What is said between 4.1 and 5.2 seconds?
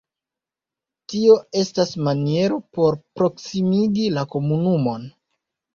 la komunumon.